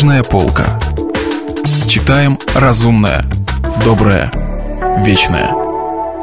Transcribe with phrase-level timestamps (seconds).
[0.00, 0.80] Книжная полка.
[1.86, 3.22] Читаем разумное,
[3.84, 4.32] доброе,
[5.04, 5.52] вечное.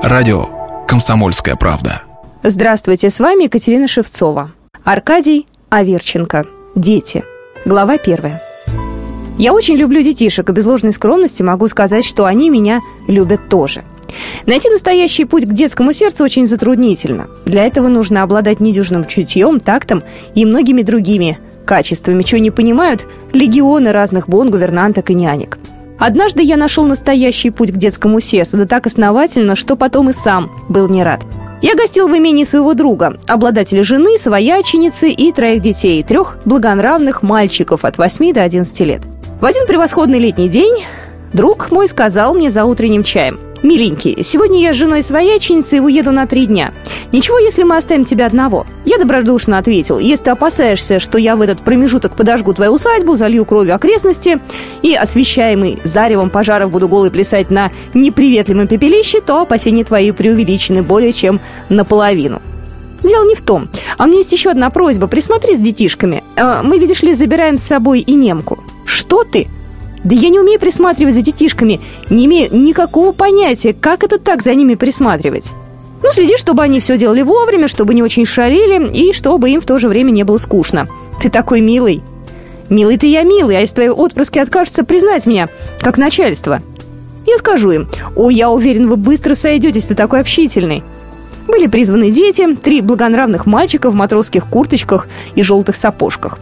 [0.01, 0.47] Радио
[0.87, 2.01] «Комсомольская правда».
[2.41, 4.51] Здравствуйте, с вами Екатерина Шевцова.
[4.83, 6.47] Аркадий Аверченко.
[6.73, 7.23] Дети.
[7.65, 8.41] Глава первая.
[9.37, 13.83] Я очень люблю детишек, и без ложной скромности могу сказать, что они меня любят тоже.
[14.47, 17.27] Найти настоящий путь к детскому сердцу очень затруднительно.
[17.45, 20.01] Для этого нужно обладать недюжным чутьем, тактом
[20.33, 21.37] и многими другими
[21.67, 25.59] качествами, чего не понимают легионы разных бон, гувернанток и нянек.
[25.99, 30.51] Однажды я нашел настоящий путь к детскому сердцу, да так основательно, что потом и сам
[30.69, 31.21] был не рад.
[31.61, 37.83] Я гостил в имении своего друга, обладателя жены, свояченицы и троих детей, трех благонравных мальчиков
[37.83, 39.01] от 8 до 11 лет.
[39.41, 40.85] В один превосходный летний день
[41.33, 43.39] друг мой сказал мне за утренним чаем.
[43.67, 46.71] «Миленький, сегодня я с женой свояченицей уеду на три дня.
[47.11, 51.41] Ничего, если мы оставим тебя одного?» Я добродушно ответил, «Если ты опасаешься, что я в
[51.41, 54.39] этот промежуток подожгу твою усадьбу, залью кровью окрестности
[54.83, 61.11] и, освещаемый заревом пожаров, буду голый плясать на неприветливом пепелище, то опасения твои преувеличены более
[61.11, 62.41] чем наполовину».
[63.03, 63.67] Дело не в том.
[63.97, 65.07] А у меня есть еще одна просьба.
[65.07, 66.23] Присмотри с детишками.
[66.37, 68.63] А, мы, видишь ли, забираем с собой и немку.
[68.85, 69.47] Что ты?
[70.07, 74.55] Да я не умею присматривать за детишками, не имею никакого понятия, как это так за
[74.55, 75.51] ними присматривать.
[76.01, 79.65] Ну, следи, чтобы они все делали вовремя, чтобы не очень шалили, и чтобы им в
[79.65, 80.87] то же время не было скучно.
[81.19, 82.01] Ты такой милый.
[82.69, 85.49] Милый ты я милый, а если твои отпрыски откажутся признать меня,
[85.81, 86.61] как начальство?
[87.25, 90.83] Я скажу им, о, я уверен, вы быстро сойдетесь, ты такой общительный.
[91.49, 96.39] Были призваны дети, три благонравных мальчика в матросских курточках и желтых сапожках.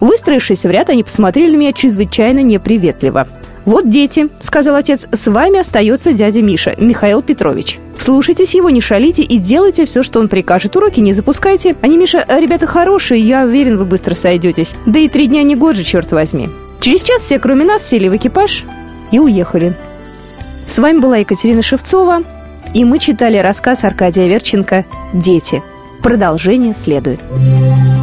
[0.00, 3.28] Выстроившись в ряд, они посмотрели на меня чрезвычайно неприветливо.
[3.64, 7.78] «Вот дети»,— сказал отец,— «с вами остается дядя Миша, Михаил Петрович.
[7.96, 10.74] Слушайтесь его, не шалите и делайте все, что он прикажет.
[10.74, 11.76] Уроки не запускайте.
[11.80, 14.74] Они, Миша, ребята хорошие, я уверен, вы быстро сойдетесь.
[14.86, 16.48] Да и три дня не год же, черт возьми».
[16.80, 18.64] Через час все, кроме нас, сели в экипаж
[19.12, 19.76] и уехали.
[20.66, 22.24] С вами была Екатерина Шевцова,
[22.74, 25.62] и мы читали рассказ Аркадия Верченко «Дети».
[26.02, 27.20] Продолжение следует.